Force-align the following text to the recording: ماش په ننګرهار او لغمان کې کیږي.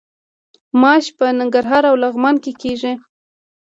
ماش 0.81 1.05
په 1.17 1.25
ننګرهار 1.39 1.83
او 1.89 1.95
لغمان 2.03 2.35
کې 2.43 2.51
کیږي. 2.61 2.93